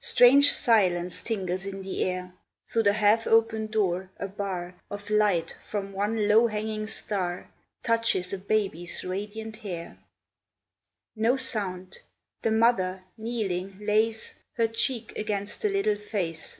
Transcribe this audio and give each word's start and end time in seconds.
Strange 0.00 0.52
silence 0.52 1.22
tingles 1.22 1.64
in 1.64 1.80
the 1.80 2.04
air; 2.04 2.34
Through 2.66 2.82
the 2.82 2.92
half 2.92 3.26
open 3.26 3.68
door 3.68 4.10
a 4.18 4.28
bar 4.28 4.74
Of 4.90 5.08
light 5.08 5.56
from 5.64 5.94
one 5.94 6.28
low 6.28 6.46
hanging 6.48 6.86
star 6.88 7.48
Touches 7.82 8.34
a 8.34 8.38
baby's 8.38 9.02
radiant 9.02 9.56
hair 9.56 9.96
No 11.16 11.38
sound 11.38 12.00
the 12.42 12.50
mother, 12.50 13.04
kneeling, 13.16 13.78
lays 13.80 14.34
Her 14.58 14.68
cheek 14.68 15.14
against 15.16 15.62
the 15.62 15.70
little 15.70 15.96
face. 15.96 16.58